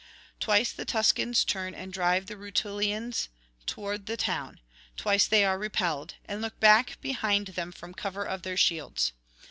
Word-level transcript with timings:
Twice 0.39 0.71
the 0.71 0.83
Tuscans 0.83 1.45
turn 1.45 1.75
and 1.75 1.93
drive 1.93 2.25
the 2.25 2.35
Rutulians 2.35 3.27
towards 3.67 4.05
the 4.05 4.17
town; 4.17 4.59
twice 4.97 5.27
they 5.27 5.45
are 5.45 5.59
repelled, 5.59 6.15
and 6.25 6.41
look 6.41 6.59
back 6.59 6.99
behind 7.01 7.49
them 7.49 7.71
from 7.71 7.93
cover 7.93 8.23
of 8.25 8.41
their 8.41 8.57
shields. 8.57 9.11